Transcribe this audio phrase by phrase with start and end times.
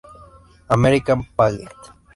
[0.67, 1.81] American Pageant"